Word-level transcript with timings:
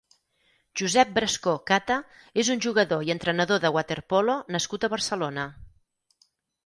Josep 0.79 1.11
Brascó 1.17 1.53
Cata 1.71 1.97
és 2.43 2.49
un 2.55 2.63
jugador 2.67 3.05
i 3.09 3.13
entrenador 3.17 3.61
de 3.67 3.71
waterpolo 3.79 4.39
nascut 4.57 4.89
a 4.89 4.93
Barcelona. 4.95 5.45